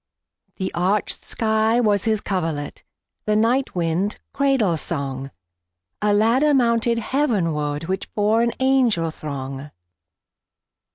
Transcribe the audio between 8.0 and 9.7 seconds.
bore an angel throng.